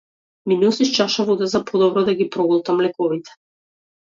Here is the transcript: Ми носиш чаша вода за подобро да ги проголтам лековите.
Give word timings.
Ми 0.47 0.55
носиш 0.61 0.89
чаша 0.95 1.25
вода 1.27 1.45
за 1.53 1.61
подобро 1.69 2.03
да 2.09 2.15
ги 2.23 2.29
проголтам 2.37 2.81
лековите. 2.87 3.31